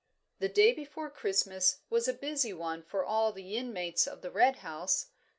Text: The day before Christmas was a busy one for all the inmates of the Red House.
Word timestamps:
The 0.39 0.49
day 0.49 0.73
before 0.73 1.11
Christmas 1.11 1.81
was 1.91 2.07
a 2.07 2.13
busy 2.15 2.53
one 2.53 2.81
for 2.81 3.05
all 3.05 3.31
the 3.31 3.55
inmates 3.55 4.07
of 4.07 4.23
the 4.23 4.31
Red 4.31 4.55
House. 4.65 5.11